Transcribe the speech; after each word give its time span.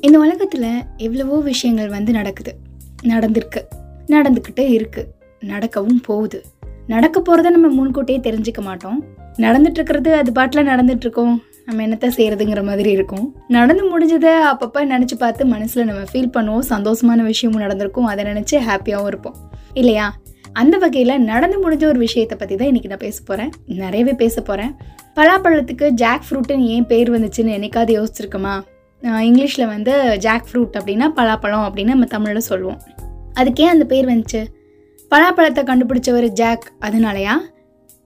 இந்த 0.00 0.18
உலகத்தில் 0.18 0.84
எவ்வளவோ 0.96 1.40
விஷயங்கள் 1.40 1.88
வந்து 1.88 2.12
நடக்குது. 2.12 2.54
நடந்திருக்கு. 3.02 3.60
நடந்துக்கிட்டே 4.06 4.64
இருக்குது 4.64 5.06
நடக்கவும் 5.40 6.00
போகுது. 6.00 6.42
நடக்க 6.86 7.20
போகிறத 7.20 7.50
நம்ம 7.50 7.68
முன்கூட்டியே 7.68 8.18
தெரிஞ்சுக்க 8.18 8.60
மாட்டோம். 8.60 9.04
நடந்துட்டுருக்கிறது 9.36 10.12
அது 10.12 10.32
பாட்டில் 10.32 10.66
நடந்துட்டுருக்கோம் 10.66 11.34
நம்ம 11.64 11.86
என்னத்தை 11.86 12.10
செய்கிறதுங்கிற 12.16 12.64
மாதிரி 12.64 12.90
இருக்கும். 12.90 13.36
நடந்து 13.48 13.82
முடிஞ்சதை 13.90 14.32
அப்பப்போ 14.52 14.86
நினச்சி 14.94 15.16
பார்த்து 15.18 15.46
மனசில் 15.46 15.84
நம்ம 15.84 16.02
ஃபீல் 16.12 16.32
பண்ணுவோம். 16.36 16.66
சந்தோஷமான 16.68 17.22
விஷயமும் 17.22 17.60
நடந்திருக்கும். 17.60 18.04
அதை 18.04 18.24
நினச்சி 18.24 18.50
ஹாப்பியாகவும் 18.50 19.06
இருப்போம். 19.06 19.34
இல்லையா? 19.74 20.16
அந்த 20.52 20.78
வகையில் 20.78 21.20
நடந்து 21.20 21.70
முடிஞ்ச 21.70 21.84
ஒரு 21.84 21.98
விஷயத்தை 21.98 22.38
பற்றி 22.38 22.56
தான் 22.56 22.68
இன்றைக்கி 22.68 22.86
நான் 22.86 23.04
பேச 23.06 23.22
போகிறேன் 23.24 23.52
நிறையவே 23.66 24.12
பேச 24.12 24.40
போகிறேன் 24.40 24.74
பலாப்பழத்துக்கு 25.16 25.88
ஜாக் 25.88 26.22
ஃப்ரூட்டுன்னு 26.30 26.66
ஏன் 26.66 26.86
பேர் 26.86 27.10
வந்துச்சுன்னு 27.10 27.56
என்னைக்காவது 27.58 27.92
யோசிச்சிருக்கோமா? 27.98 28.62
இங்கிலீஷில் 29.02 29.66
வந்து 29.66 30.18
ஜாக் 30.18 30.46
ஃப்ரூட் 30.48 30.76
அப்படின்னா 30.78 31.06
பலாப்பழம் 31.18 31.66
அப்படின்னு 31.66 31.94
நம்ம 31.94 32.04
தமிழில் 32.04 32.48
சொல்லுவோம். 32.50 32.80
அதுக்கே 33.40 33.62
அந்த 33.62 33.84
பேர் 33.84 34.06
வந்துச்சு? 34.06 34.40
பலாப்பழத்தை 35.12 35.62
கண்டுபிடிச்சவர் 35.70 36.26
ஜாக் 36.40 36.66
அதனாலயா? 36.86 37.34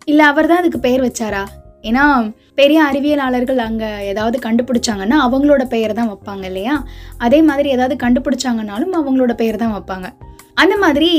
இல்லை 0.04 0.24
அவர் 0.26 0.46
தான் 0.46 0.58
அதுக்கு 0.58 0.80
பெயர் 0.80 1.02
வச்சாரா? 1.06 1.42
ஏன்னா 1.82 2.32
பெரிய 2.54 2.82
அறிவியலாளர்கள் 2.82 3.58
அங்கே 3.58 3.88
ஏதாவது 4.10 4.38
கண்டுபிடிச்சாங்கன்னா 4.38 5.16
அவங்களோட 5.26 5.62
பெயர் 5.64 5.94
தான் 5.94 6.10
வைப்பாங்க 6.12 6.44
இல்லையா? 6.44 6.74
அதே 7.18 7.42
மாதிரி 7.42 7.68
ஏதாவது 7.68 7.96
கண்டுபிடிச்சாங்கனாலும் 8.04 8.92
அவங்களோட 9.00 9.32
பெயர் 9.32 9.56
தான் 9.56 9.74
வைப்பாங்க. 9.76 10.08
அந்த 10.54 10.76
மாதிரி 10.76 11.10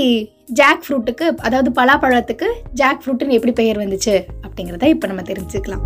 ஜாக் 0.59 0.83
ஃப்ரூட்டுக்கு 0.85 1.25
அதாவது 1.41 1.69
பலாப்பழத்துக்கு 1.69 2.47
ஜாக் 2.73 3.01
ஃப்ரூட்டுன்னு 3.03 3.37
எப்படி 3.39 3.53
பெயர் 3.53 3.81
வந்துச்சு 3.83 4.15
அப்படிங்கிறத 4.45 4.83
இப்போ 4.83 5.07
நம்ம 5.07 5.21
தெரிஞ்சுக்கலாம். 5.21 5.83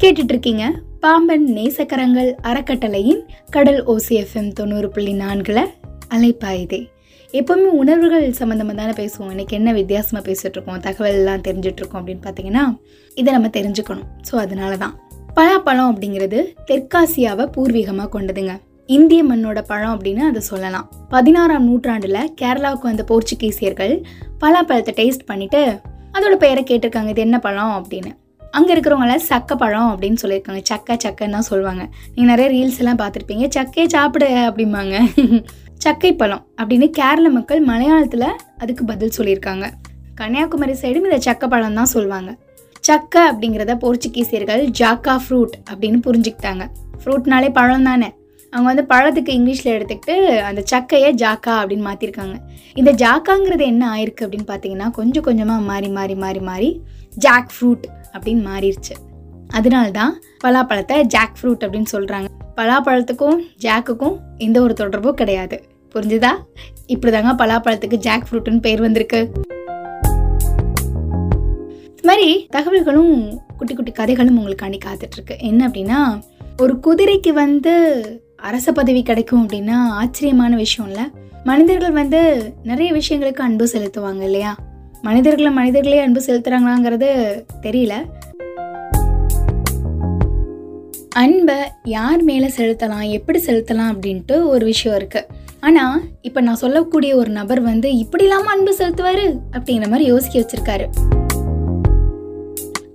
கேட்டுட்ருக்கீங்க 0.00 0.64
பாம்பன் 1.04 1.46
நேசக்கரங்கள் 1.54 2.28
அறக்கட்டளையின் 2.48 3.22
கடல் 3.50 3.78
ஓசிஎஃப்எம் 3.92 4.50
தொண்ணூறு 4.58 4.88
புள்ளி 4.88 5.12
நான்கில் 5.12 5.60
அலைப்பாயுதே. 6.14 6.78
எப்போவுமே 7.38 7.68
உணர்வுகள் 7.80 8.26
சம்மந்தமாக 8.40 8.76
தானே 8.80 8.92
பேசுவோம். 9.00 9.32
இன்றைக்கி 9.32 9.50
என்ன 9.50 9.72
வித்தியாசமாக 9.72 10.22
பேசிகிட்ருக்கோம் 10.28 10.78
தகவல்லாம் 10.86 10.86
தகவல் 10.86 11.18
எல்லாம் 11.18 11.98
அப்படின்னு 11.98 12.22
பார்த்தீங்கன்னா 12.26 12.64
இதை 13.14 13.32
நம்ம 13.32 13.50
தெரிஞ்சுக்கணும். 13.58 14.06
ஸோ 14.30 14.36
அதனால 14.44 14.76
தான் 14.76 14.94
பலாப்பழம் 15.38 15.90
அப்படிங்கிறது 15.92 16.54
தெற்காசியாவை 16.70 17.46
பூர்வீகமாக 17.56 18.08
கொண்டதுங்க. 18.16 18.56
இந்திய 18.86 19.24
மண்ணோட 19.24 19.60
பழம் 19.72 19.94
அப்படின்னு 19.96 20.24
அதை 20.30 20.40
சொல்லலாம். 20.52 20.88
பதினாறாம் 21.08 21.68
நூற்றாண்டில் 21.70 22.22
கேரளாவுக்கு 22.42 22.90
வந்த 22.92 23.04
போர்ச்சுகீசியர்கள் 23.12 23.96
பலாப்பழத்தை 24.44 24.94
டேஸ்ட் 25.02 25.30
பண்ணிவிட்டு 25.32 25.80
அதோட 26.16 26.34
பெயரை 26.46 26.64
கேட்டிருக்காங்க. 26.64 27.08
இது 27.08 27.28
என்ன 27.28 27.38
பழம் 27.38 27.76
அப்படின்னு. 27.80 28.12
அங்கே 28.52 28.70
இருக்கிறவங்கள 28.74 29.14
சக்க 29.30 29.54
பழம் 29.56 29.90
அப்படின்னு 29.92 30.20
சொல்லியிருக்காங்க. 30.22 30.62
சக்க 30.70 30.96
சக்கன்னு 31.04 31.36
தான் 31.36 31.48
சொல்லுவாங்க. 31.50 31.84
நீங்கள் 32.14 32.30
நிறைய 32.32 32.48
ரீல்ஸ் 32.56 32.80
எல்லாம் 32.82 33.00
பார்த்துருப்பீங்க. 33.02 33.46
சக்கையை 33.56 33.86
சாப்பிடு 33.96 34.28
அப்படிம்பாங்க. 34.48 34.96
சக்கை 35.84 36.10
பழம் 36.16 36.42
அப்படின்னு 36.58 36.86
கேரள 36.90 37.28
மக்கள் 37.30 37.60
மலையாளத்தில் 37.68 38.28
அதுக்கு 38.58 38.82
பதில் 38.84 39.14
சொல்லியிருக்காங்க. 39.18 39.66
கன்னியாகுமரி 40.14 40.74
சைடும் 40.82 41.06
இதை 41.08 41.18
சக்க 41.28 41.48
பழம் 41.48 41.74
தான் 41.74 41.92
சொல்லுவாங்க. 41.92 42.30
சக்க 42.88 43.14
அப்படிங்கிறத 43.30 43.74
போர்ச்சுகீசியர்கள் 43.84 44.62
ஜாக்கா 44.80 45.14
ஃப்ரூட் 45.24 45.54
அப்படின்னு 45.70 46.00
புரிஞ்சுக்கிட்டாங்க. 46.06 46.66
ஃப்ரூட்னாலே 47.00 47.48
பழம் 47.58 47.88
தானே. 47.90 48.10
அவங்க 48.52 48.68
வந்து 48.70 48.84
பழத்துக்கு 48.92 49.32
இங்கிலீஷில் 49.38 49.74
எடுத்துக்கிட்டு 49.76 50.14
அந்த 50.48 50.60
சக்கையை 50.72 51.10
ஜாக்கா 51.22 51.54
அப்படின்னு 51.60 51.86
மாற்றிருக்காங்க 51.88 52.36
இந்த 52.76 52.90
ஜாக்காங்கிறது 53.02 53.64
என்ன 53.64 53.84
ஆயிருக்கு 53.94 54.24
அப்படின்னு 54.26 54.48
பார்த்தீங்கன்னா 54.50 54.88
கொஞ்சம் 54.90 55.22
கொஞ்சமாக 55.22 55.68
மாறி 55.70 55.88
மாறி 55.88 56.14
மாறி 56.14 56.40
மாறி 56.50 56.70
ஜாக் 57.16 57.50
ஃப்ரூட் 57.54 57.86
அப்படின்னு 58.12 58.46
மாறிடுச்சு 58.48 58.94
அதனால்தான் 59.48 60.20
பலாப்பழத்தை 60.44 61.00
ஜாக் 61.00 61.36
ஃப்ரூட் 61.42 61.64
அப்படின்னு 61.64 61.84
சொல்கிறாங்க 61.92 62.24
பலாப்பழத்துக்கும் 62.56 63.38
ஜாக்குக்கும் 63.62 64.18
எந்த 64.36 64.60
ஒரு 64.60 64.74
தொடர்பும் 64.74 65.14
கிடையாது. 65.14 65.62
புரிஞ்சுதா? 65.94 66.30
இப்படிதாங்க 66.88 67.34
பலாப்பழத்துக்கு 67.38 67.94
ஜாக் 67.94 68.26
ஃப்ரூட்டுன்னு 68.30 68.60
பேர் 68.60 68.80
வந்திருக்கு. 68.80 69.30
இது 71.96 72.00
மாதிரி 72.02 72.46
தகவல்களும் 72.46 73.38
குட்டி 73.56 73.74
குட்டி 73.74 73.92
கதைகளும் 73.92 74.38
உங்களுக்காண்டி 74.38 74.78
காத்துட்டு 74.78 74.78
காத்துட்ருக்கு. 74.84 75.38
என்ன 75.38 75.68
அப்படின்னா 75.68 76.22
ஒரு 76.62 76.80
குதிரைக்கு 76.86 77.28
வந்து 77.28 77.72
அரச 78.36 78.72
பதவி 78.72 79.02
கிடைக்கும் 79.02 79.48
அப்படின்னா 79.48 79.74
ஆச்சரியமான 79.74 80.56
விஷயம் 80.56 80.90
இல்லை 80.90 81.10
மனிதர்கள் 81.44 81.90
வந்து 81.90 82.52
நிறைய 82.62 82.92
விஷயங்களுக்கு 82.92 83.34
அன்பு 83.34 83.68
செலுத்துவாங்க 83.72 84.22
இல்லையா? 84.22 84.56
மனிதர்களை 85.06 85.50
மனிதர்களே 85.50 85.96
அன்பு 86.02 86.20
செலுத்துறாங்களாங்கிறது 86.26 87.08
தெரியல. 87.64 87.94
அன்பை 91.22 91.56
யார் 91.94 92.20
மேலே 92.28 92.48
செலுத்தலாம் 92.58 93.06
எப்படி 93.16 93.38
செலுத்தலாம் 93.46 93.90
அப்படின்ட்டு 93.92 94.36
ஒரு 94.50 94.64
விஷயம் 94.64 94.96
இருக்குது 94.98 95.40
ஆனால் 95.60 95.96
இப்போ 96.28 96.40
நான் 96.40 96.60
சொல்லக்கூடிய 96.62 97.16
ஒரு 97.16 97.30
நபர் 97.38 97.60
வந்து 97.60 97.88
இப்படி 97.96 98.24
இல்லாமல் 98.24 98.52
அன்பு 98.54 98.74
செலுத்துவார் 98.80 99.24
அப்படிங்கிற 99.56 99.88
மாதிரி 99.88 100.06
யோசிக்க 100.12 100.36
வச்சிருக்காரு. 100.42 100.86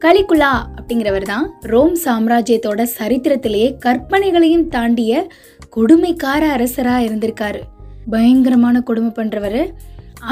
கலிகுலா 0.05 0.53
அப்படிங்கிறவர் 0.77 1.27
தான் 1.33 1.45
ரோம் 1.73 1.95
சாம்ராஜ்யத்தோட 2.05 2.81
சரித்திரத்திலேயே 2.97 3.69
கற்பனைகளையும் 3.85 4.67
தாண்டிய 4.67 5.27
கொடுமைக்கார 5.75 6.41
அரசராக 6.55 7.05
இருந்திருக்காரு. 7.07 7.61
பயங்கரமான 8.09 8.81
கொடுமை 8.81 9.13
பண்ணுறவர் 9.19 9.61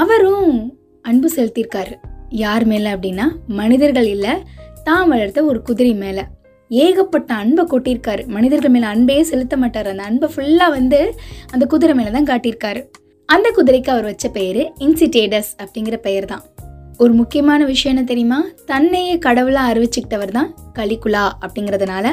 அவரும் 0.02 0.50
அன்பு 1.08 1.28
செலுத்தியிருக்காரு. 1.36 1.94
யார் 2.44 2.64
மேலே 2.72 2.88
அப்படின்னா 2.94 3.26
மனிதர்கள் 3.60 4.08
இல்லை 4.14 4.34
தான் 4.88 5.08
வளர்த்த 5.12 5.44
ஒரு 5.50 5.60
குதிரை 5.68 5.94
மேலே. 6.04 6.24
ஏகப்பட்ட 6.70 7.30
அன்பை 7.42 7.64
கொட்டியிருக்காரு. 7.72 8.22
மனிதர்கள் 8.36 8.74
மேலே 8.76 8.86
அன்பே 8.92 9.16
செலுத்த 9.30 9.56
மாட்டார். 9.62 9.88
அந்த 9.92 10.04
அன்பை 10.10 10.28
ஃபுல்லாக 10.34 10.76
வந்து 10.76 11.00
அந்த 11.54 11.64
குதிரை 11.72 11.94
மேலே 11.98 12.10
தான் 12.16 12.30
காட்டியிருக்காரு. 12.30 12.80
அந்த 13.28 13.48
குதிரைக்கு 13.56 13.90
அவர் 13.94 14.08
வச்ச 14.10 14.26
பெயர் 14.38 14.62
இன்சிடேடஸ் 14.86 15.52
அப்படிங்கிற 15.62 15.96
பெயர் 16.06 16.30
தான் 16.32 16.44
ஒரு 17.04 17.12
முக்கியமான 17.20 17.60
விஷயம் 17.70 17.92
என்ன 17.94 18.04
தெரியுமா? 18.10 18.38
தன்னையே 18.70 19.14
கடவுளாக 19.24 19.70
அறிவிச்சுக்கிட்டவர் 19.72 20.36
தான் 20.36 20.50
கலிக்குலா 20.78 21.24
அப்படிங்கிறதுனால 21.44 22.06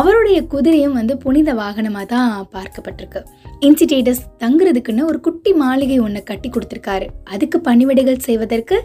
அவருடைய 0.00 0.38
குதிரையும் 0.54 0.96
வந்து 0.98 1.14
புனித 1.24 1.52
வாகனமாக 1.60 2.06
தான் 2.14 2.32
பார்க்கப்பட்டிருக்கு. 2.54 3.22
இன்சிடேட்டஸ் 3.66 4.22
தங்குறதுக்குன்னு 4.42 5.02
ஒரு 5.10 5.18
குட்டி 5.26 5.50
மாளிகை 5.60 5.98
ஒன்று 6.06 6.20
கட்டி 6.30 6.48
கொடுத்துருக்காரு. 6.54 7.06
அதுக்கு 7.34 7.58
பணிவிடைகள் 7.68 8.24
செய்வதற்கு 8.26 8.76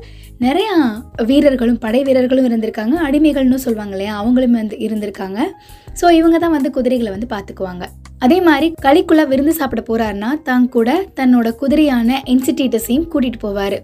நிறையா 0.46 0.76
வீரர்களும் 1.30 1.80
படை 1.86 2.02
வீரர்களும் 2.08 2.48
இருந்திருக்காங்க. 2.50 2.96
அடிமைகள்னு 3.08 3.60
சொல்லுவாங்க 3.66 3.96
இல்லையா 3.98 4.14
அவங்களும் 4.22 4.58
வந்து 4.60 4.78
இருந்திருக்காங்க. 4.86 5.40
ஸோ 6.02 6.06
இவங்க 6.20 6.38
தான் 6.44 6.56
வந்து 6.58 6.72
குதிரைகளை 6.78 7.12
வந்து 7.16 7.30
பார்த்துக்குவாங்க. 7.34 7.86
அதே 8.26 8.38
மாதிரி 8.48 8.70
கலிக்குள்ள 8.86 9.26
விருந்து 9.32 9.54
சாப்பிட 9.60 9.84
போறாருன்னா 9.90 10.30
தான் 10.50 10.70
கூட 10.70 10.90
தன்னோட 11.20 11.50
குதிரையான 11.62 12.22
இன்சிடேட்டஸையும் 12.36 13.08
கூட்டிட்டு 13.14 13.42
போவார். 13.46 13.78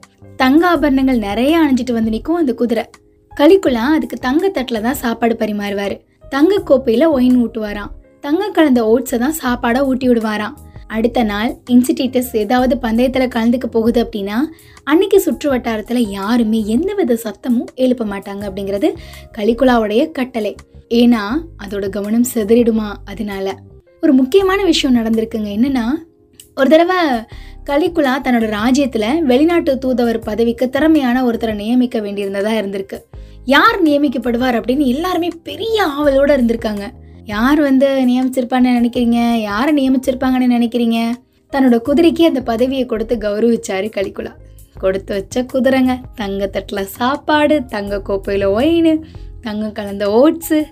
தங்க 0.43 0.63
ஆபரணங்கள் 0.71 1.19
நிறைய 1.27 1.53
அணிஞ்சிட்டு 1.63 1.93
வந்து 1.99 2.13
நிற்கும் 2.15 2.41
அந்த 2.41 2.53
குதிரை. 2.53 2.85
கலிக்குலா 3.33 3.85
அதுக்கு 3.97 4.17
தங்க 4.27 4.49
தட்டில் 4.49 4.85
தான் 4.87 4.99
சாப்பாடு 5.03 5.35
பரிமாறுவார். 5.43 5.95
தங்க 6.35 6.61
கோப்பையில் 6.69 7.07
ஒயின் 7.15 7.39
ஊட்டுவாராம். 7.43 7.91
தங்க 8.25 8.45
கலந்த 8.55 8.81
ஓட்ஸை 8.93 9.17
தான் 9.23 9.35
சாப்பாடாக 9.41 9.87
ஊட்டி 9.89 10.07
விடுவாராம். 10.09 10.55
அடுத்த 10.87 11.23
நாள் 11.23 11.55
இன்சிடேட்டஸ் 11.71 12.37
ஏதாவது 12.37 12.77
பந்தயத்தில் 12.77 13.27
கலந்துக்க 13.27 13.65
போகுது 13.65 14.09
அப்படின்னா 14.09 14.35
அன்னைக்கு 14.83 15.19
சுற்று 15.19 15.49
வட்டாரத்தில் 15.49 16.09
யாருமே 16.09 16.63
எந்தவித 16.65 17.19
சத்தமும் 17.23 17.75
எழுப்ப 17.75 18.05
மாட்டாங்க 18.05 18.49
அப்படிங்கிறது 18.49 18.93
கலிக்குலாவுடைய 19.37 20.11
கட்டளை. 20.11 20.55
ஏன்னா 20.89 21.21
அதோட 21.63 21.89
கவனம் 21.89 22.25
செதறிடுமா 22.33 22.93
அதனால. 23.05 23.57
ஒரு 24.01 24.13
முக்கியமான 24.13 24.63
விஷயம் 24.63 25.03
நடந்திருக்குங்க. 25.03 25.49
என்னன்னா 25.55 25.85
ஒரு 26.55 26.69
தடவை 26.69 26.97
கலிகுலா 27.65 28.09
தன்னோட 28.23 28.45
ராஜ்யத்தில் 28.45 29.23
வெளிநாட்டு 29.23 29.77
தூதவர் 29.85 30.21
பதவிக்கு 30.21 30.69
திறமையான 30.69 31.23
ஒருத்தரை 31.23 31.55
நியமிக்க 31.55 31.99
வேண்டியிருந்ததா 31.99 32.51
இருந்திருக்கு. 32.59 33.01
யார் 33.45 33.83
நியமிக்கப்படுவார் 33.83 34.61
அப்படின்னு 34.61 34.85
எல்லாருமே 34.85 35.27
பெரிய 35.43 35.85
ஆவலோட 35.85 36.29
இருந்திருக்காங்க. 36.29 36.89
யார் 37.27 37.59
வந்து 37.61 37.87
நியமிச்சிருப்பான்னு 37.87 38.69
நினைக்கிறீங்க? 38.79 39.33
யாரை 39.33 39.71
நியமிச்சிருப்பாங்கன்னு 39.77 40.53
நினைக்கிறீங்க? 40.55 40.99
தன்னோட 41.51 41.77
குதிரைக்கு 41.87 42.21
அந்த 42.21 42.41
பதவியை 42.41 42.85
கொடுத்து 42.85 43.15
கௌரவிச்சாரு 43.15 43.89
கலிக்குலா 43.95 44.33
கொடுத்து 44.79 45.13
வச்ச 45.13 45.41
குதிரைங்க 45.41 45.93
தங்கத்தட்டில் 46.17 46.91
சாப்பாடு 46.97 47.65
தங்க 47.65 48.01
கோப்பையில் 48.01 48.45
ஒயின் 48.45 49.05
தங்கம் 49.41 49.71
கலந்த 49.71 50.05
ஓட்ஸு. 50.19 50.63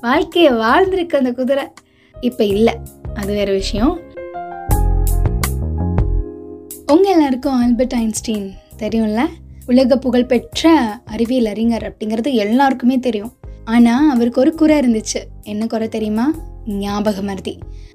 வாழ்க்கையை 0.00 0.52
வாழ்ந்திருக்கு 0.52 1.20
அந்த 1.20 1.32
குதிரை. 1.32 1.64
இப்போ 2.20 2.44
இல்லை 2.44 2.74
அது 3.14 3.32
வேற 3.32 3.52
விஷயம். 3.52 4.00
உங்கள் 6.86 7.12
எல்லாருக்கும் 7.12 7.58
ஆல்பர்ட் 7.62 7.92
ஐன்ஸ்டீன் 7.92 8.52
தெரியும்ல? 8.78 9.24
உலக 9.66 9.98
புகழ்பெற்ற 9.98 10.70
அறிவியல் 11.04 11.46
அறிஞர் 11.46 11.86
அப்படிங்கிறது 11.90 12.32
எல்லாருக்குமே 12.32 12.98
தெரியும். 12.98 13.32
ஆனால் 13.74 14.10
அவருக்கு 14.14 14.40
ஒரு 14.40 14.52
குறை 14.54 14.74
இருந்துச்சு. 14.78 15.20
என்ன 15.42 15.66
குறை 15.66 15.88
தெரியுமா? 15.88 16.26
ஞாபக 16.82 17.22
மருதி 17.28 17.54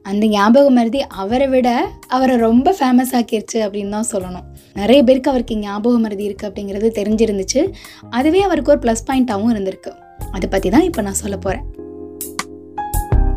அந்த 0.10 0.24
ஞாபக 0.28 0.70
மருதி 0.70 1.02
அவரை 1.22 1.48
விட 1.48 1.70
அவரை 2.08 2.36
ரொம்ப 2.38 2.68
ஃபேமஸ் 2.80 3.14
ஆக்கிருச்சு 3.20 3.58
அப்படின்னு 3.66 3.94
தான் 3.96 4.10
சொல்லணும். 4.12 4.48
நிறைய 4.74 5.04
பேருக்கு 5.04 5.30
அவருக்கு 5.30 5.56
ஞாபக 5.58 5.98
மருதி 5.98 6.26
இருக்குது 6.30 6.50
அப்படிங்கிறது 6.50 6.88
தெரிஞ்சிருந்துச்சு. 7.00 7.62
அதுவே 8.10 8.42
அவருக்கு 8.42 8.72
ஒரு 8.72 8.82
ப்ளஸ் 8.86 9.06
பாயிண்ட்டாகவும் 9.08 9.54
இருந்திருக்கு. 9.56 9.92
அதை 10.32 10.50
பற்றி 10.50 10.70
தான் 10.70 10.88
இப்போ 10.90 11.02
நான் 11.08 11.22
சொல்ல 11.22 11.38
போகிறேன் 11.38 11.66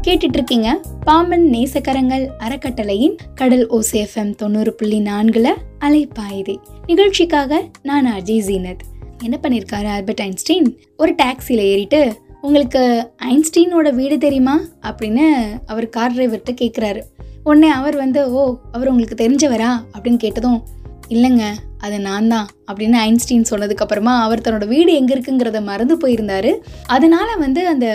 கேட்டுட்டு 0.06 0.38
இருக்கீங்க 0.38 0.68
பாம்பன் 1.04 1.46
நேசக்கரங்கள் 1.54 2.24
அறக்கட்டளையின் 2.38 3.16
கடல் 3.34 3.64
ஓசேஃபம் 3.68 4.34
தொண்ணூறு 4.34 4.72
புள்ளி 4.74 5.00
நான்குல 5.00 5.48
அலைப்பாயுதே. 5.86 6.56
நிகழ்ச்சிக்காக 6.86 7.62
நான் 7.82 8.06
அஜய் 8.06 8.44
ஜீனத். 8.48 8.84
என்ன 9.24 9.36
பண்ணியிருக்காரு 9.42 9.88
ஆல்பர்ட் 9.96 10.22
ஐன்ஸ்டீன்? 10.28 10.68
ஒரு 10.96 11.12
டாக்ஸியில் 11.22 11.64
ஏறிட்டு 11.72 12.00
உங்களுக்கு 12.40 13.12
ஐன்ஸ்டீனோட 13.22 13.94
வீடு 13.94 14.18
தெரியுமா? 14.18 14.60
அப்படின்னு 14.82 15.42
அவர் 15.66 15.88
கார் 15.88 16.12
டிரைவர்கிட்ட 16.12 16.54
கேட்குறாரு 16.60 17.02
உடனே 17.44 17.68
அவர் 17.68 17.96
வந்து 17.96 18.32
ஓ 18.32 18.58
அவர் 18.72 18.88
உங்களுக்கு 18.88 19.28
தெரிஞ்சவரா? 19.28 19.70
அப்படின்னு 19.92 20.16
கேட்டதும் 20.16 20.62
இல்லைங்க 21.08 21.44
அது 21.86 21.96
நான் 22.06 22.30
தான் 22.34 22.46
அப்படின்னு 22.68 22.96
ஐன்ஸ்டீன் 23.08 23.48
சொன்னதுக்கப்புறமா 23.50 24.14
அவர் 24.26 24.42
தன்னோட 24.44 24.66
வீடு 24.72 24.92
எங்கே 25.00 25.12
இருக்குங்கிறத 25.14 25.58
மறந்து 25.68 25.94
போயிருந்தாரு. 26.02 26.52
அதனால 26.96 27.28
வந்து 27.44 27.60
அந்த 27.72 27.86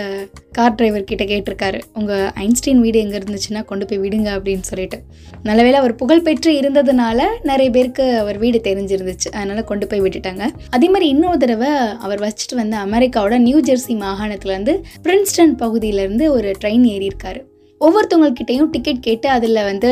கார் 0.56 0.76
டிரைவர் 0.78 1.08
கிட்ட 1.10 1.24
கேட்டிருக்காரு. 1.30 1.78
உங்கள் 1.98 2.30
ஐன்ஸ்டீன் 2.44 2.82
வீடு 2.84 2.98
எங்கே 3.04 3.18
இருந்துச்சுன்னா 3.20 3.62
கொண்டு 3.70 3.86
போய் 3.90 4.02
விடுங்க 4.04 4.28
அப்படின்னு 4.36 4.66
சொல்லிட்டு. 4.70 4.98
நல்லவேளை 5.48 5.78
அவர் 5.82 5.94
புகழ்பெற்று 6.02 6.50
இருந்ததுனால 6.60 7.20
நிறைய 7.50 7.68
பேருக்கு 7.76 8.06
அவர் 8.22 8.40
வீடு 8.44 8.60
தெரிஞ்சிருந்துச்சு. 8.68 9.30
அதனால் 9.38 9.68
கொண்டு 9.70 9.86
போய் 9.92 10.04
விட்டுட்டாங்க. 10.06 10.46
அதே 10.76 10.88
மாதிரி 10.94 11.08
இன்னொரு 11.14 11.40
தடவை 11.44 11.72
அவர் 12.06 12.24
வச்சுட்டு 12.26 12.60
வந்து 12.62 12.78
அமெரிக்காவோட 12.86 13.38
நியூ 13.48 13.60
ஜெர்சி 13.70 13.96
மாகாணத்துலேருந்து 14.04 14.76
பிரின்ஸ்டன் 15.06 15.56
பகுதியிலேருந்து 15.64 16.26
ஒரு 16.36 16.50
ட்ரெயின் 16.64 16.86
ஏறியிருக்காரு. 16.96 17.42
ஒவ்வொருத்தவங்கக்கிட்டையும் 17.84 18.68
டிக்கெட் 18.74 19.04
கேட்டு 19.06 19.28
அதில் 19.36 19.60
வந்து 19.68 19.88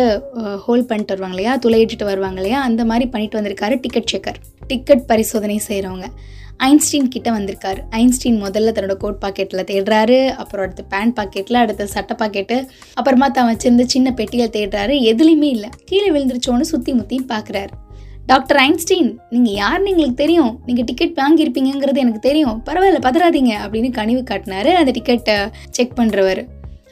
ஹோல்ட் 0.65 0.89
பண்ணிட்டு 0.89 1.13
வருவாங்க 1.15 1.35
இல்லையா? 1.37 1.53
துளையிட்டு 1.65 2.05
வருவாங்க 2.11 2.39
இல்லையா? 2.41 2.59
அந்த 2.69 2.83
மாதிரி 2.91 3.07
பண்ணிட்டு 3.15 3.39
வந்திருக்காரு 3.39 3.77
டிக்கெட் 3.85 4.11
செக்கர் 4.13 4.39
டிக்கெட் 4.73 5.03
பரிசோதனை 5.11 5.57
செய்கிறவங்க 5.69 6.09
ஐன்ஸ்டீன் 6.67 7.11
கிட்ட 7.15 7.29
வந்திருக்காரு. 7.37 7.81
ஐன்ஸ்டீன் 8.01 8.39
முதல்ல 8.45 8.73
தன்னோட 8.77 8.95
கோட் 9.03 9.21
பாக்கெட்டில் 9.25 9.67
தேடுறாரு. 9.71 10.19
அப்புறம் 10.43 10.65
அடுத்து 10.67 10.85
பேண்ட் 10.93 11.15
பாக்கெட்டில் 11.19 11.59
அடுத்து 11.63 11.85
சட்டை 11.95 12.17
பாக்கெட்டு 12.23 12.57
அப்புறமா 12.99 13.29
தான் 13.39 13.49
வச்சிருந்த 13.51 13.87
சின்ன 13.95 14.13
பெட்டியில் 14.19 14.53
தேடுறாரு. 14.57 14.97
எதுலேயுமே 15.13 15.49
இல்லை. 15.57 15.71
கீழே 15.91 16.11
விழுந்துருச்சோன்னு 16.17 16.69
சுற்றி 16.73 16.95
முற்றி 16.99 17.19
பார்க்குறாரு 17.33 17.75
டாக்டர் 18.31 18.61
ஐன்ஸ்டீன் 18.67 19.11
நீங்கள் 19.35 19.59
யாருன்னு 19.63 19.93
எங்களுக்கு 19.95 20.23
தெரியும். 20.25 20.53
நீங்கள் 20.67 20.89
டிக்கெட் 20.91 21.19
வாங்கியிருப்பீங்கிறது 21.23 22.05
எனக்கு 22.05 22.23
தெரியும். 22.31 22.57
பரவாயில்ல 22.69 23.03
பதறாதீங்க 23.09 23.55
அப்படின்னு 23.65 23.91
கனிவு 24.01 24.25
காட்டினாரு. 24.33 24.73
அந்த 24.83 24.93
டிக்கெட்டை 24.99 25.39
செக் 25.79 25.99
பண்ணுறவர் 26.01 26.43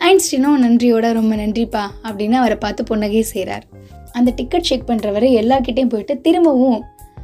ஐன்ஸ்டீனும் 0.07 0.61
நன்றியோட 0.65 1.07
ரொம்ப 1.13 1.33
நன்றிப்பா 1.37 1.83
அப்படின்னு 2.09 2.37
அவரை 2.41 2.57
பார்த்து 2.57 2.83
புன்னகை 2.85 3.23
செய்கிறார் 3.23 3.65
அந்த 4.13 4.31
டிக்கெட் 4.39 4.69
செக் 4.69 4.87
பண்ணுறவர் 4.91 5.27
எல்லார்கிட்டையும் 5.41 5.91
போயிட்டு 5.95 6.15
திரும்பவும் 6.21 6.79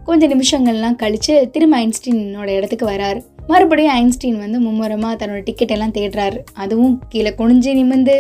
கொஞ்சம் 0.09 0.33
நிமிஷங்கள்லாம் 0.35 0.97
கழித்து 1.03 1.35
திரும்ப 1.51 1.75
ஐன்ஸ்டீனோட 1.85 2.49
இடத்துக்கு 2.57 2.87
வராரு. 2.87 3.21
மறுபடியும் 3.47 3.95
ஐன்ஸ்டீன் 4.01 4.39
வந்து 4.39 4.59
மும்முரமாக 4.61 5.15
தன்னோட 5.21 5.41
டிக்கெட் 5.43 5.75
எல்லாம் 5.77 5.95
தேடுறாரு. 5.99 6.39
அதுவும் 6.63 6.97
கீழே 7.13 7.33
குனிஞ்சு 7.39 7.73
நிமிந்து 7.79 8.17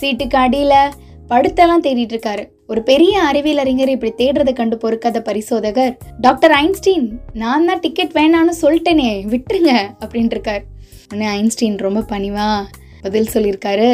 சீட்டுக்கு 0.00 0.38
அடியில் 0.44 0.94
படுத்தெல்லாம் 1.30 1.84
தேடிட்டு 1.86 2.14
இருக்காரு. 2.16 2.44
ஒரு 2.66 2.80
பெரிய 2.82 3.14
அறிவியல் 3.28 3.62
அறிஞர் 3.62 3.94
இப்படி 3.94 4.12
தேடுறதை 4.22 4.52
கண்டு 4.52 4.76
பொறுக்காத 4.84 5.20
பரிசோதகர் 5.28 5.94
டாக்டர் 6.20 6.54
ஐன்ஸ்டீன் 6.62 7.06
நான் 7.42 7.68
தான் 7.70 7.82
டிக்கெட் 7.84 8.16
வேணான்னு 8.18 8.54
சொல்லிட்டேனே 8.62 9.08
விட்டுருங்க 9.32 9.72
அப்படின்ட்டு 10.02 10.36
இருக்கார். 10.36 10.62
உடனே 11.10 11.28
ஐன்ஸ்டீன் 11.38 11.78
ரொம்ப 11.86 12.00
பணிவா 12.14 12.48
பதில் 13.04 13.32
சொல்லியிருக்காரு. 13.34 13.90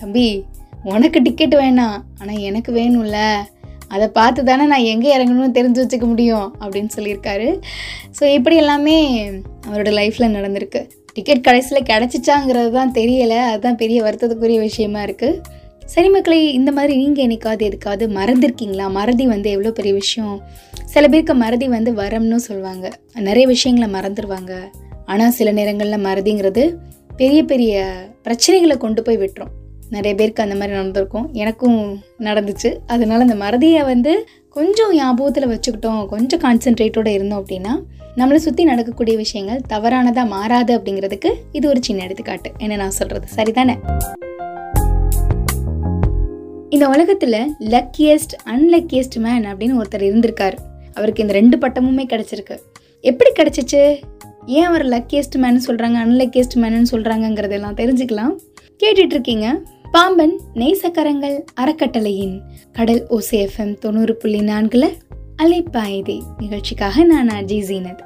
தம்பி 0.00 0.28
உனக்கு 0.92 1.18
டிக்கெட் 1.26 1.56
வேணாம் 1.62 1.98
ஆனால் 2.20 2.42
எனக்கு 2.48 2.70
வேணும்ல. 2.80 3.18
அதை 3.94 4.06
பார்த்து 4.18 4.40
தானே 4.48 4.64
நான் 4.72 4.90
எங்கே 4.92 5.10
இறங்கணும்னு 5.16 5.56
தெரிஞ்சு 5.56 5.80
வச்சுக்க 5.82 6.06
முடியும் 6.12 6.46
அப்படின்னு 6.62 6.90
சொல்லியிருக்காரு. 6.96 7.48
ஸோ 8.18 8.24
இப்படி 8.36 8.56
எல்லாமே 8.62 8.96
அவரோட 9.66 9.90
லைஃப்பில் 9.98 10.34
நடந்திருக்கு. 10.36 10.80
டிக்கெட் 11.16 11.44
கடைசியில் 11.48 11.88
கிடச்சிச்சாங்கிறது 11.90 12.70
தான் 12.78 12.94
தெரியலை. 12.98 13.40
அதுதான் 13.50 13.80
பெரிய 13.82 13.98
வருத்தத்துக்குரிய 14.06 14.60
விஷயமா 14.68 15.02
இருக்குது 15.08 15.40
சரி 15.92 16.08
மக்களை 16.14 16.38
இந்த 16.58 16.70
மாதிரி 16.76 16.92
நீங்கள் 17.00 17.24
என்னைக்காவது 17.24 17.64
எதுக்காவது 17.68 18.04
மறந்துருக்கீங்களா? 18.18 18.86
மறதி 18.98 19.24
வந்து 19.32 19.48
எவ்வளோ 19.54 19.72
பெரிய 19.78 19.92
விஷயம்? 20.02 20.36
சில 20.92 21.04
பேருக்கு 21.12 21.34
மறதி 21.42 21.66
வந்து 21.74 21.90
வரம்னு 22.00 22.38
சொல்லுவாங்க. 22.48 22.86
நிறைய 23.28 23.44
விஷயங்களை 23.54 23.88
மறந்துடுவாங்க 23.96 24.52
ஆனால் 25.12 25.34
சில 25.38 25.48
நேரங்களில் 25.58 26.04
மறதிங்கிறது 26.06 26.64
பெரிய 27.16 27.42
பெரிய 27.42 28.04
பிரச்சனைகளை 28.24 28.76
கொண்டு 28.76 29.02
போய் 29.02 29.18
விட்டுரும். 29.18 29.52
நிறைய 29.90 30.14
பேருக்கு 30.14 30.42
அந்த 30.42 30.54
மாதிரி 30.54 30.74
நடந்திருக்கும். 30.74 31.28
எனக்கும் 31.32 32.02
நடந்துச்சு. 32.18 32.76
அதனால 32.86 33.24
அந்த 33.24 33.34
மறதியை 33.34 33.84
வந்து 33.84 34.28
கொஞ்சம் 34.48 34.94
ஞாபகத்தில் 34.94 35.48
வச்சுக்கிட்டோம். 35.48 36.06
கொஞ்சம் 36.06 36.40
கான்சென்ட்ரேட்டோடு 36.40 37.06
இருந்தோம் 37.06 37.46
அப்படின்னா 37.46 37.82
நம்மளை 38.16 38.34
சுற்றி 38.34 38.64
நடக்கக்கூடிய 38.64 39.16
விஷயங்கள் 39.16 39.60
தவறானதாக 39.68 40.26
மாறாது 40.26 40.78
அப்படிங்கிறதுக்கு 40.78 41.32
இது 41.52 41.68
ஒரு 41.68 41.82
சின்ன 41.82 42.02
எடுத்துக்காட்டு. 42.02 42.50
என்ன 42.58 42.76
நான் 42.76 42.90
சொல்கிறது 42.90 43.26
சரிதானே? 43.36 43.74
இந்த 46.68 46.88
உலகத்தில் 46.88 47.56
லக்கியஸ்ட் 47.60 48.34
அன்லக்கியஸ்ட் 48.46 49.18
மேன் 49.18 49.46
அப்படின்னு 49.46 49.80
ஒருத்தர் 49.80 50.06
இருந்திருக்காரு. 50.10 50.56
அவருக்கு 50.94 51.22
இந்த 51.22 51.32
ரெண்டு 51.32 51.58
பட்டமுமே 51.58 52.06
கிடச்சிருக்கு. 52.06 52.58
எப்படி 53.00 53.30
கிடச்சிச்சு? 53.32 54.00
ஏன் 54.46 54.64
அவர் 54.64 54.86
லக்கியஸ்ட் 54.86 55.36
மேன் 55.36 55.62
சொல்கிறாங்க 55.66 55.96
அன்லக்கியஸ்ட் 56.06 56.56
மேனு 56.56 56.84
சொல்கிறாங்கங்கிறதெல்லாம் 56.90 57.76
தெரிஞ்சுக்கலாம். 57.76 58.36
கேட்டுட்டு 58.82 59.06
இருக்கீங்க 59.06 59.60
பாம்பன் 59.92 60.40
நேசக்கரங்கள் 60.54 61.44
அறக்கட்டளையின் 61.60 62.40
கடல் 62.72 63.06
ஓசேஃபம் 63.10 63.78
தொண்ணூறு 63.78 64.16
புள்ளி 64.16 64.40
நான்குல 64.40 64.88
அலைப்பாயுதே. 65.42 66.20
நிகழ்ச்சிக்காக 66.38 67.04
நான் 67.04 67.28
அஜய் 67.28 67.64
ஜீனத். 67.68 67.98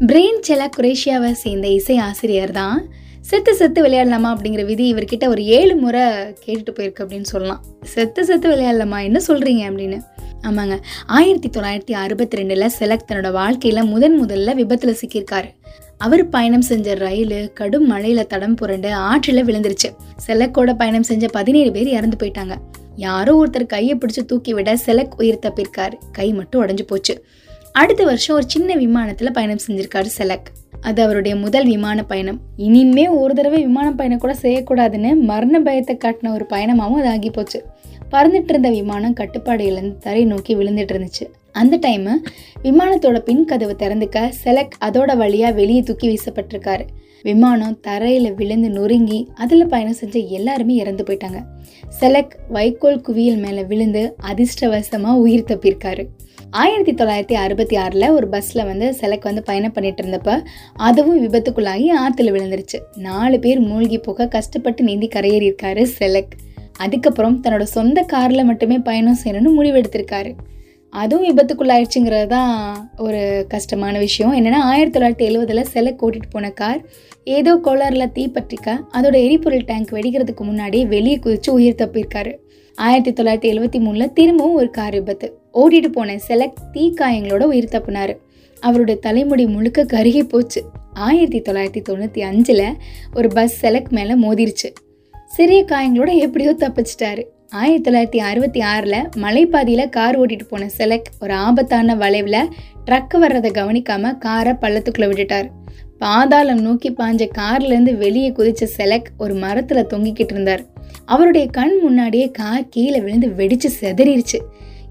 பிரெயின் 0.00 0.40
செலா 0.48 0.68
குரேஷியாவை 0.76 1.32
சேர்ந்த 1.32 1.68
இசை 1.68 1.98
ஆசிரியர் 1.98 2.50
தான். 2.50 2.86
செத்து 3.20 3.54
செத்து 3.54 3.86
விளையாடலாமா 3.86 4.34
அப்படிங்கிற 4.34 4.64
விதி 4.64 4.94
இவர்கிட்ட 4.94 5.28
ஒரு 5.28 5.44
ஏழு 5.44 5.76
முறை 5.76 6.02
கேட்டுட்டு 6.46 6.70
போயிருக்கு 6.72 7.00
அப்படின்னு 7.00 7.22
சொல்லலாம். 7.22 7.64
செத்து 7.82 8.24
செத்து 8.24 8.48
விளையாடலாமா? 8.48 9.02
என்ன 9.02 9.20
சொல்றீங்க 9.28 9.72
அப்படின்னு. 9.72 10.00
ஆமாங்க. 10.42 10.78
ஆயிரத்தி 11.06 11.48
தொள்ளாயிரத்தி 11.48 11.92
அறுபத்தி 11.92 12.42
ரெண்டில் 12.42 12.66
செலக் 12.66 13.04
தன்னோட 13.12 13.32
வாழ்க்கையில் 13.32 13.82
முதன் 13.82 14.26
முதல்ல 14.26 14.54
விபத்தில் 14.54 14.96
சிக்கியிருக்காரு. 15.00 15.50
அவர் 15.98 16.28
பயணம் 16.28 16.62
செஞ்ச 16.62 16.94
ரயில் 16.94 17.52
கடும் 17.52 17.90
மழையில 17.92 18.26
தடம் 18.26 18.54
புரண்டு 18.54 18.94
ஆற்றில் 18.94 19.44
விழுந்துருச்சு. 19.44 19.96
செலக்கோட 20.26 20.74
பயணம் 20.74 21.02
செஞ்ச 21.02 21.26
பதினேழு 21.26 21.70
பேர் 21.70 21.88
இறந்து 21.88 22.16
போயிட்டாங்க. 22.16 22.54
யாரோ 22.96 23.44
ஒருத்தர் 23.44 23.66
கையை 23.66 23.96
பிடிச்சி 23.96 24.24
தூக்கி 24.24 24.54
விட 24.54 24.76
செலக் 24.86 25.14
உயிர் 25.16 25.38
தப்பியிருக்காரு. 25.42 25.92
கை 26.12 26.32
மட்டும் 26.32 26.66
உடஞ்சு 26.66 26.82
போச்சு. 26.82 27.24
அடுத்த 27.72 28.04
வருஷம் 28.04 28.36
ஒரு 28.36 28.44
சின்ன 28.48 28.74
விமானத்தில் 28.74 29.32
பயணம் 29.32 29.58
செஞ்சிருக்காரு 29.66 30.06
செலக். 30.18 30.46
அது 30.80 31.02
அவருடைய 31.02 31.36
முதல் 31.36 31.64
விமான 31.64 32.02
பயணம். 32.02 32.40
இனிமே 32.56 33.08
ஒரு 33.08 33.34
தடவை 33.34 33.60
விமான 33.60 33.92
பயணம் 33.92 34.18
கூட 34.18 34.36
செய்யக்கூடாதுன்னு 34.42 35.20
மரண 35.20 35.60
பயத்தை 35.60 35.98
காட்டின 36.04 36.32
ஒரு 36.32 36.46
பயணமாகவும் 36.48 37.00
அது 37.00 37.08
ஆகி 37.08 37.30
போச்சு. 37.30 37.64
பறந்துட்டு 38.10 38.48
இருந்த 38.48 38.70
விமானம் 38.70 39.12
கட்டுப்பாடு 39.12 39.64
இழந்து 39.64 39.98
தரை 39.98 40.24
நோக்கி 40.24 40.56
விழுந்துட்டு 40.56 40.94
இருந்துச்சு 40.94 41.26
அந்த 41.52 41.76
டைமு 41.76 42.12
விமானத்தோட 42.62 43.18
பின் 43.18 43.44
கதவு 43.44 43.76
திறந்துக்க 43.78 44.32
செலக் 44.44 44.76
அதோட 44.84 45.10
வழியா 45.22 45.54
வெளியே 45.54 45.80
தூக்கி 45.80 46.08
வீசப்பட்டிருக்காரு. 46.08 46.84
விமானம் 47.22 47.80
தரையில 47.86 48.34
விழுந்து 48.34 48.70
நொறுங்கி 48.70 49.28
அதுல 49.34 49.64
பயணம் 49.64 49.92
செஞ்ச 49.92 50.18
எல்லாருமே 50.18 50.74
இறந்து 50.74 51.04
போயிட்டாங்க. 51.04 51.38
செலக் 52.00 52.34
வைக்கோல் 52.48 53.00
குவியல் 53.00 53.36
மேல 53.36 53.62
விழுந்து 53.62 54.16
அதிர்ஷ்டவசமா 54.22 55.12
உயிர் 55.14 55.44
தப்பியிருக்காரு. 55.44 56.06
ஆயிரத்தி 56.50 56.92
தொள்ளாயிரத்தி 56.94 57.32
அறுபத்தி 57.32 57.76
ஆறில் 57.76 58.08
ஒரு 58.08 58.28
பஸ்ஸில் 58.28 58.64
வந்து 58.64 58.94
செலக் 59.00 59.22
வந்து 59.22 59.42
பயணம் 59.42 59.72
பண்ணிட்டு 59.72 60.02
இருந்தப்ப 60.04 60.42
அதுவும் 60.74 61.22
விபத்துக்குள்ளாகி 61.24 61.88
ஆற்றுல 62.04 62.30
விழுந்துருச்சு. 62.36 62.78
நாலு 62.96 63.38
பேர் 63.38 63.60
மூழ்கி 63.60 63.98
போக 63.98 64.28
கஷ்டப்பட்டு 64.28 64.82
நீந்தி 64.82 65.08
கரையேறியிருக்காரு 65.14 65.82
செலக். 65.98 66.34
அதுக்கப்புறம் 66.78 67.42
தன்னோட 67.42 67.62
சொந்த 67.62 68.02
காரில் 68.02 68.44
மட்டுமே 68.44 68.78
பயணம் 68.78 69.18
செய்யணும்னு 69.24 69.54
முடிவெடுத்திருக்காரு. 69.58 70.32
அதுவும் 70.90 71.36
விபத்துக்குள்ளாயிடுச்சுங்கிறது 71.36 72.26
தான் 72.26 72.90
ஒரு 72.96 73.44
கஷ்டமான 73.48 73.98
விஷயம். 73.98 74.44
என்னென்னா 74.44 74.62
ஆயிரத்தி 74.72 74.98
தொள்ளாயிரத்தி 74.98 75.28
எழுபதில் 75.28 75.62
செலக் 75.62 76.04
கூட்டிகிட்டு 76.04 76.30
போன 76.30 76.50
கார் 76.50 76.80
ஏதோ 77.24 77.60
கோளாறில் 77.64 78.12
தீப்பற்றிக்க 78.14 78.76
அதோட 78.92 79.16
எரிபொருள் 79.24 79.64
டேங்க் 79.64 79.92
வெடிக்கிறதுக்கு 79.92 80.40
முன்னாடியே 80.40 80.84
வெளியே 80.84 81.18
குதிச்சு 81.18 81.50
உயிர் 81.50 81.74
தப்பியிருக்காரு. 81.74 82.36
ஆயிரத்தி 82.74 83.22
தொள்ளாயிரத்தி 83.22 83.54
எழுபத்தி 83.54 83.80
மூணில் 83.80 84.12
திரும்பவும் 84.12 84.54
ஒரு 84.54 84.70
கார் 84.70 84.92
விபத்து. 84.92 85.38
ஓடிட்டு 85.54 85.88
போன 85.88 86.18
செலக் 86.18 86.58
தீக்காயங்களோட 86.72 87.42
உயிர் 87.42 87.72
தப்புனார். 87.72 88.16
அவருடைய 88.60 89.00
தலைமுடி 89.00 89.46
முழுக்க 89.46 89.84
கருகி 89.84 90.28
போச்சு. 90.28 90.64
ஆயிரத்தி 90.94 91.40
தொள்ளாயிரத்தி 91.40 91.84
தொண்ணூற்றி 91.88 92.20
அஞ்சில் 92.20 92.64
ஒரு 93.14 93.28
பஸ் 93.28 93.58
செலக் 93.64 93.88
மேலே 93.88 94.14
மோதிருச்சு. 94.14 94.87
சிறிய 95.38 95.64
காயங்களோட 95.64 96.16
எப்படியோ 96.16 96.56
தப்பிச்சிட்டாரு. 96.58 97.22
ஆயிரத்தி 97.50 97.90
தொள்ளாயிரத்தி 97.90 98.22
அறுபத்தி 98.22 98.60
ஆறில் 98.60 99.08
மலைப்பாதையில் 99.16 99.88
கார் 99.88 100.20
ஓட்டிட்டு 100.20 100.46
போன 100.48 100.68
செலக் 100.78 101.10
ஒரு 101.20 101.32
ஆபத்தான 101.32 101.94
வளைவில் 101.94 102.48
ட்ரக் 102.86 103.18
வர்றதை 103.18 103.50
கவனிக்காம 103.50 104.18
காரை 104.18 104.52
பள்ளத்துக்குள்ளே 104.52 105.08
விட்டுட்டார். 105.10 105.48
பாதாளம் 105.98 106.60
நோக்கி 106.60 106.90
பாஞ்ச 106.90 107.28
கார்லேருந்து 107.38 107.96
வெளியே 107.96 108.32
குதிச்ச 108.32 108.66
செலக் 108.76 109.12
ஒரு 109.18 109.34
மரத்தில் 109.34 109.86
தொங்கிக்கிட்டு 109.86 110.34
இருந்தார். 110.36 110.60
அவருடைய 111.04 111.46
கண் 111.46 111.78
முன்னாடியே 111.82 112.30
கார் 112.30 112.68
கீழே 112.68 113.00
விழுந்து 113.00 113.28
வெடிச்சு 113.36 113.70
செதறிடுச்சு 113.80 114.40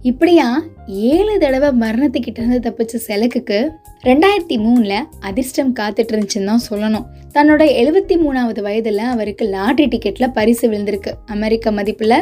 இப்படியா 0.03 0.47
ஏழு 0.87 1.37
தடவை 1.39 1.69
மரணத்துக்கிட்ட 1.81 2.39
இருந்து 2.39 2.59
தப்பிச்ச 2.65 2.95
செலக்குக்கு 3.07 3.57
ரெண்டாயிரத்தி 4.03 4.57
மூணில் 4.65 5.05
அதிர்ஷ்டம் 5.19 5.73
காத்துட்டு 5.73 6.11
இருந்துச்சுன்னு 6.11 6.45
தான் 6.45 6.65
சொல்லணும். 6.69 7.05
தன்னோட 7.33 7.63
எழுபத்தி 7.81 8.15
மூணாவது 8.23 8.61
வயதில் 8.61 8.97
அவருக்கு 8.97 9.45
லாட்ரி 9.45 9.85
டிக்கெட்டில் 9.93 10.33
பரிசு 10.33 10.69
விழுந்திருக்கு. 10.69 11.11
அமெரிக்க 11.25 11.71
மதிப்பில் 11.71 12.19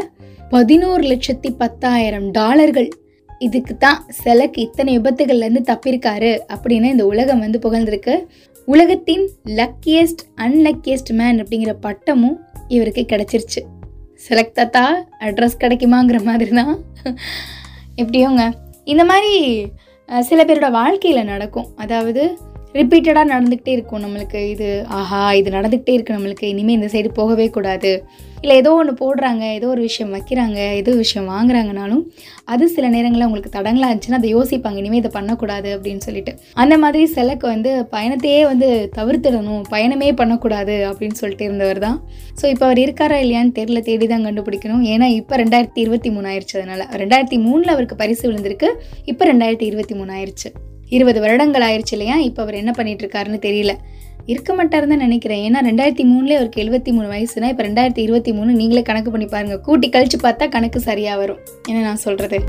பதினோரு 0.50 1.03
லட்சத்தி 1.12 1.50
பத்தாயிரம் 1.58 2.32
டாலர்கள். 2.32 2.89
இதுக்கு 3.39 3.77
தான் 3.77 4.05
செலக் 4.24 4.58
இத்தனை 4.58 4.91
விபத்துகள்லேருந்து 4.98 5.63
தப்பியிருக்காரு 5.72 6.39
அப்படின்னு 6.55 6.84
இந்த 6.84 7.05
உலகம் 7.05 7.39
வந்து 7.39 7.60
புகழ்ந்திருக்கு. 7.65 8.15
உலகத்தின் 8.67 9.29
லக்கியஸ்ட் 9.46 10.24
அன்லக்கியஸ்ட் 10.36 11.13
மேன் 11.13 11.41
அப்படிங்கிற 11.44 11.74
பட்டமும் 11.79 12.39
இவருக்கு 12.67 13.05
கிடச்சிருச்சு. 13.12 13.62
செலக்ட் 14.27 14.58
தாத்தா 14.60 15.08
அட்ரஸ் 15.20 15.62
கிடைக்குமாங்கிற 15.63 16.24
மாதிரி 16.24 16.50
தான் 16.50 16.75
எப்படியோங்க? 18.02 18.44
இந்த 18.84 19.04
மாதிரி 19.10 19.34
சில 20.30 20.40
பேரோட 20.46 20.70
வாழ்க்கையில் 20.72 21.30
நடக்கும். 21.32 21.70
அதாவது 21.75 22.24
ரிப்பீட்டடாக 22.77 23.32
நடந்துக்கிட்டே 23.34 23.74
இருக்கும் 23.77 24.03
நம்மளுக்கு. 24.05 24.39
இது 24.53 24.70
ஆஹா 25.00 25.20
இது 25.39 25.50
நடந்துக்கிட்டே 25.58 25.94
இருக்குது 25.98 26.17
நம்மளுக்கு. 26.17 26.46
இனிமேல் 26.53 26.77
இந்த 26.77 26.88
சைடு 26.94 27.10
போகவே 27.20 27.46
கூடாது. 27.58 27.91
இல்லை 28.44 28.55
ஏதோ 28.62 28.72
ஒன்று 28.79 28.94
போடுறாங்க 29.01 29.44
ஏதோ 29.58 29.67
ஒரு 29.74 29.82
விஷயம் 29.88 30.12
வைக்கிறாங்க 30.15 30.58
ஏதோ 30.79 30.91
விஷயம் 31.03 31.29
வாங்குறாங்கனாலும் 31.34 32.01
அது 32.53 32.63
சில 32.74 32.86
நேரங்களில் 32.96 33.27
உங்களுக்கு 33.27 33.53
தடங்களாக 33.55 33.89
இருந்துச்சுன்னா 33.89 34.20
அதை 34.22 34.29
யோசிப்பாங்க. 34.36 34.77
இனிமேல் 34.82 35.01
இதை 35.01 35.12
பண்ணக்கூடாது 35.17 35.70
அப்படின்னு 35.75 36.03
சொல்லிட்டு. 36.08 36.34
அந்த 36.63 36.75
மாதிரி 36.84 37.05
சிலக்கு 37.15 37.48
வந்து 37.53 37.72
பயணத்தையே 37.96 38.41
வந்து 38.51 38.70
தவிர்த்திடணும். 39.00 39.63
பயணமே 39.74 40.12
பண்ணக்கூடாது 40.22 40.75
அப்படின்னு 40.91 41.20
சொல்லிட்டு 41.22 41.48
இருந்தவர் 41.50 41.82
தான். 41.88 41.98
ஸோ 42.41 42.46
இப்போ 42.53 42.65
அவர் 42.70 42.84
இருக்காரா 42.86 43.20
இல்லையான்னு 43.25 43.58
தெரியல. 43.62 43.82
தேடி 43.89 44.08
தான் 44.13 44.27
கண்டுபிடிக்கணும். 44.29 44.86
ஏன்னா 44.94 45.10
இப்போ 45.20 45.36
ரெண்டாயிரத்தி 45.44 45.82
இருபத்தி 45.86 46.12
மூணு 46.17 46.29
ஆயிடுச்சு 46.34 46.58
அதனால். 46.62 46.86
ரெண்டாயிரத்தி 47.03 47.39
மூணில் 47.48 47.75
அவருக்கு 47.75 48.01
பரிசு 48.03 48.25
விழுந்திருக்கு. 48.29 48.72
இப்போ 49.13 49.25
ரெண்டாயிரத்தி 49.34 49.67
இருபத்தி 49.72 49.96
மூணு 50.01 50.13
ஆயிடுச்சு 50.20 50.51
இருபது 50.89 51.20
வருடங்கள் 51.20 51.62
ஆயிடுச்சு 51.62 51.92
இல்லையா? 51.92 52.18
இப்போ 52.18 52.42
அவர் 52.42 52.56
என்ன 52.56 52.72
பண்ணிட்டு 52.72 53.08
இருக்காருன்னு 53.08 53.39
தெரியல. 53.48 53.74
இருக்க 54.25 54.56
மாட்டாருன்னு 54.56 54.68
தான் 54.68 54.98
நினைக்கிறேன். 54.98 55.51
ஏன்னா 55.51 55.58
ரெண்டாயிரத்தி 55.58 56.06
மூணுலேயே 56.12 56.36
அவருக்கு 56.36 56.63
எழுபத்தி 56.63 56.92
மூணு 56.92 57.10
வயசுனா 57.10 57.48
இப்போ 57.48 57.63
ரெண்டாயிரத்தி 57.63 57.98
இருபத்தி 57.98 58.34
மூணு 58.34 58.54
நீங்களே 58.54 58.82
கணக்கு 58.82 59.12
பண்ணி 59.12 59.25
பாருங்க. 59.25 59.60
கூட்டி 59.60 59.89
கழிச்சு 59.89 60.18
பார்த்தா 60.24 60.50
கணக்கு 60.50 60.80
சரியா 60.80 61.18
வரும். 61.18 61.38
என்ன 61.68 61.82
நான் 61.82 61.96
சொல்றது? 61.96 62.39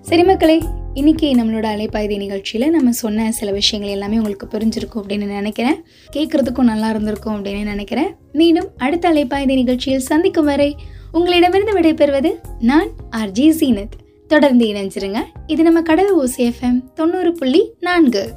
சரி 0.00 0.22
மக்களே 0.22 0.62
இன்னைக்கு 0.94 1.34
நம்மளோட 1.34 1.66
அலைப்பாய்தி 1.74 2.16
நிகழ்ச்சியில் 2.16 2.70
நம்ம 2.70 2.90
சொன்ன 2.90 3.32
சில 3.32 3.50
விஷயங்கள் 3.50 3.92
எல்லாமே 3.92 4.16
உங்களுக்கு 4.16 4.46
புரிஞ்சிருக்கும் 4.46 5.02
அப்படின்னு 5.02 5.26
நினைக்கிறேன். 5.26 5.84
கேட்குறதுக்கும் 6.16 6.70
நல்லா 6.72 6.90
இருந்திருக்கும் 6.90 7.44
அப்படின்னு 7.44 7.62
நினைக்கிறேன். 7.62 8.14
மீண்டும் 8.32 8.68
அடுத்த 8.76 9.12
அலைப்பாய்தி 9.12 9.54
நிகழ்ச்சியில் 9.54 10.00
சந்திக்கும் 10.00 10.44
வரை 10.44 10.76
உங்களிடமிருந்து 11.12 11.80
விடைபெறுவது 11.80 12.32
நான் 12.60 12.88
ஆர்ஜி 13.16 13.50
சீனத். 13.50 14.07
தொடர்ந்து 14.28 14.66
இணைஞ்சிருங்க. 14.66 15.24
இது 15.46 15.62
நம்ம 15.62 15.82
கடல் 15.82 16.16
ஓசி 16.18 16.36
எஃப்எம் 16.36 16.92
தொண்ணூறு 16.94 17.32
புள்ளி 17.32 17.74
நான்கு. 17.80 18.32